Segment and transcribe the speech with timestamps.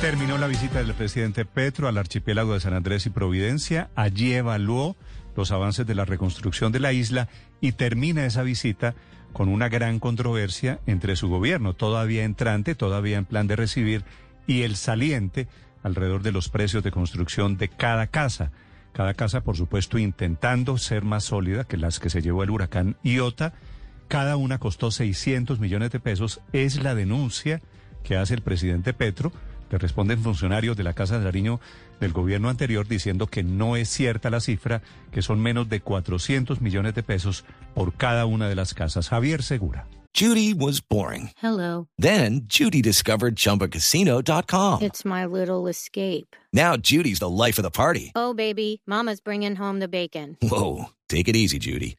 [0.00, 3.90] Terminó la visita del presidente Petro al archipiélago de San Andrés y Providencia.
[3.96, 4.94] Allí evaluó
[5.34, 7.28] los avances de la reconstrucción de la isla
[7.60, 8.94] y termina esa visita
[9.32, 14.04] con una gran controversia entre su gobierno, todavía entrante, todavía en plan de recibir,
[14.46, 15.48] y el saliente
[15.82, 18.52] alrededor de los precios de construcción de cada casa.
[18.92, 22.96] Cada casa, por supuesto, intentando ser más sólida que las que se llevó el huracán
[23.02, 23.54] Iota.
[24.08, 26.40] Cada una costó 600 millones de pesos.
[26.52, 27.60] Es la denuncia
[28.04, 29.32] que hace el presidente Petro.
[29.70, 31.60] Le responden funcionarios de la Casa de Nariño
[32.00, 36.60] del gobierno anterior diciendo que no es cierta la cifra, que son menos de 400
[36.60, 39.08] millones de pesos por cada una de las casas.
[39.08, 39.86] Javier Segura.
[40.16, 41.30] Judy was boring.
[41.42, 41.88] Hello.
[41.98, 44.80] Then Judy discovered ChumbaCasino.com.
[44.80, 46.34] It's my little escape.
[46.54, 48.12] Now Judy's the life of the party.
[48.14, 50.38] Oh, baby, Mama's bringing home the bacon.
[50.40, 51.98] Whoa, take it easy, Judy.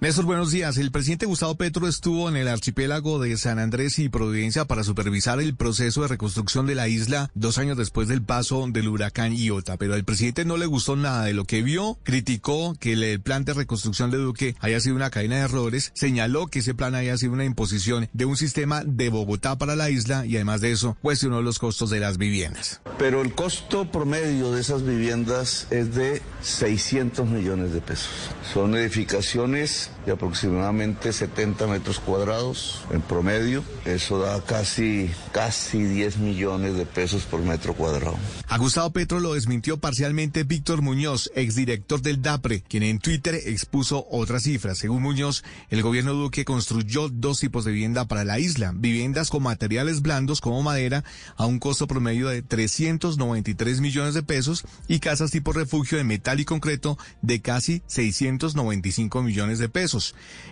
[0.00, 0.78] Néstor, buenos días.
[0.78, 5.40] El presidente Gustavo Petro estuvo en el archipiélago de San Andrés y Providencia para supervisar
[5.40, 9.76] el proceso de reconstrucción de la isla dos años después del paso del huracán Iota.
[9.76, 13.44] Pero al presidente no le gustó nada de lo que vio, criticó que el plan
[13.44, 17.18] de reconstrucción de Duque haya sido una cadena de errores, señaló que ese plan haya
[17.18, 20.96] sido una imposición de un sistema de Bogotá para la isla y además de eso
[21.02, 22.80] cuestionó los costos de las viviendas.
[22.98, 28.30] Pero el costo promedio de esas viviendas es de 600 millones de pesos.
[28.54, 33.62] Son edificaciones de aproximadamente 70 metros cuadrados en promedio.
[33.84, 38.16] Eso da casi, casi 10 millones de pesos por metro cuadrado.
[38.48, 44.06] A Gustavo Petro lo desmintió parcialmente Víctor Muñoz, exdirector del DAPRE, quien en Twitter expuso
[44.10, 44.78] otras cifras.
[44.78, 48.72] Según Muñoz, el gobierno Duque construyó dos tipos de vivienda para la isla.
[48.74, 51.04] Viviendas con materiales blandos como madera
[51.36, 56.40] a un costo promedio de 393 millones de pesos y casas tipo refugio de metal
[56.40, 59.77] y concreto de casi 695 millones de pesos.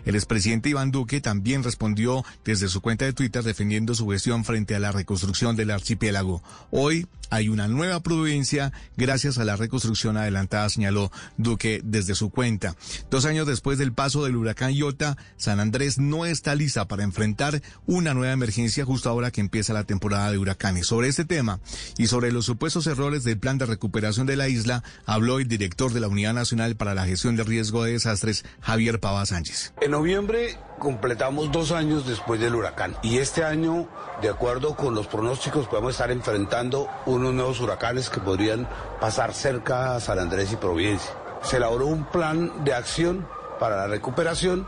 [0.04, 4.74] El expresidente Iván Duque también respondió desde su cuenta de Twitter defendiendo su gestión frente
[4.74, 6.42] a la reconstrucción del archipiélago.
[6.70, 12.76] Hoy hay una nueva providencia gracias a la reconstrucción adelantada, señaló Duque desde su cuenta.
[13.10, 17.62] Dos años después del paso del huracán Iota, San Andrés no está lista para enfrentar
[17.86, 20.86] una nueva emergencia justo ahora que empieza la temporada de huracanes.
[20.86, 21.60] Sobre este tema
[21.98, 25.92] y sobre los supuestos errores del plan de recuperación de la isla, habló el director
[25.92, 29.72] de la Unidad Nacional para la Gestión de Riesgo de Desastres, Javier Sánchez.
[29.80, 33.88] En noviembre completamos dos años después del huracán y este año,
[34.20, 38.68] de acuerdo con los pronósticos, podemos estar enfrentando unos nuevos huracanes que podrían
[39.00, 41.12] pasar cerca a San Andrés y Providencia.
[41.42, 43.26] Se elaboró un plan de acción
[43.58, 44.66] para la recuperación,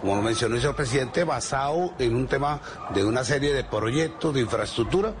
[0.00, 2.60] como lo mencionó el señor presidente, basado en un tema
[2.94, 5.14] de una serie de proyectos de infraestructura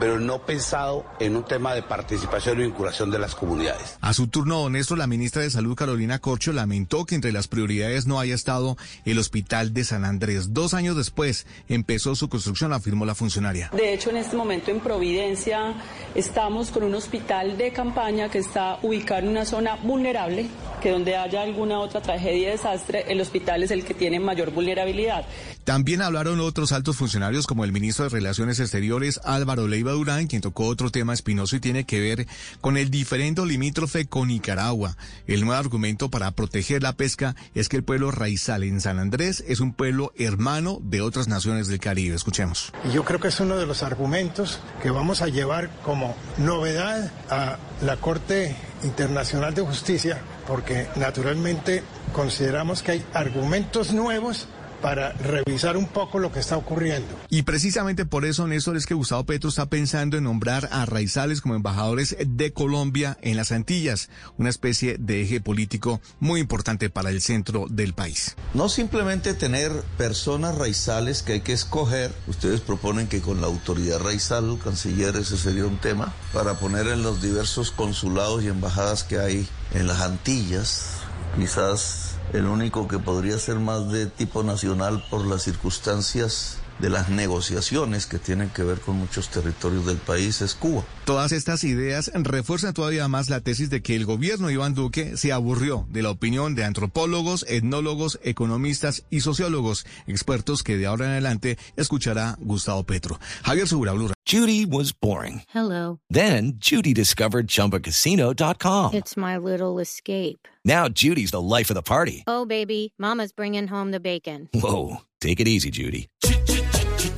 [0.00, 3.98] pero no pensado en un tema de participación y vinculación de las comunidades.
[4.00, 8.06] A su turno, honesto, la ministra de Salud, Carolina Corcho, lamentó que entre las prioridades
[8.06, 10.54] no haya estado el Hospital de San Andrés.
[10.54, 13.70] Dos años después empezó su construcción, afirmó la funcionaria.
[13.72, 15.74] De hecho, en este momento en Providencia
[16.14, 20.48] estamos con un hospital de campaña que está ubicado en una zona vulnerable,
[20.80, 24.50] que donde haya alguna otra tragedia y desastre, el hospital es el que tiene mayor
[24.50, 25.24] vulnerabilidad.
[25.64, 30.42] También hablaron otros altos funcionarios como el ministro de Relaciones Exteriores Álvaro Leiva Durán, quien
[30.42, 32.26] tocó otro tema espinoso y tiene que ver
[32.60, 34.96] con el diferendo limítrofe con Nicaragua.
[35.26, 39.44] El nuevo argumento para proteger la pesca es que el pueblo raizal en San Andrés
[39.46, 42.16] es un pueblo hermano de otras naciones del Caribe.
[42.16, 42.72] Escuchemos.
[42.88, 47.12] Y yo creo que es uno de los argumentos que vamos a llevar como novedad
[47.28, 50.18] a la Corte Internacional de Justicia,
[50.50, 54.48] porque naturalmente consideramos que hay argumentos nuevos
[54.80, 57.08] para revisar un poco lo que está ocurriendo.
[57.28, 61.40] Y precisamente por eso, Néstor, es que Gustavo Petro está pensando en nombrar a Raizales
[61.40, 67.10] como embajadores de Colombia en las Antillas, una especie de eje político muy importante para
[67.10, 68.36] el centro del país.
[68.54, 74.00] No simplemente tener personas raizales que hay que escoger, ustedes proponen que con la autoridad
[74.00, 79.18] raizal, canciller, ese sería un tema, para poner en los diversos consulados y embajadas que
[79.18, 80.90] hay en las Antillas,
[81.36, 87.08] quizás El único que podría ser más de tipo nacional por las circunstancias de las
[87.08, 90.84] negociaciones que tienen que ver con muchos territorios del país es Cuba.
[91.04, 95.16] Todas estas ideas refuerzan todavía más la tesis de que el gobierno de Iván Duque
[95.16, 101.06] se aburrió de la opinión de antropólogos, etnólogos, economistas y sociólogos, expertos que de ahora
[101.06, 103.18] en adelante escuchará Gustavo Petro.
[103.44, 103.90] Javier Segura.
[104.24, 105.42] Judy was boring.
[105.48, 105.98] Hello.
[106.08, 108.94] Then Judy discovered ChumbaCasino.com.
[108.94, 110.46] It's my little escape.
[110.64, 112.22] Now Judy's the life of the party.
[112.28, 114.48] Oh, baby, Mama's bringing home the bacon.
[114.54, 116.08] Whoa, take it easy, Judy.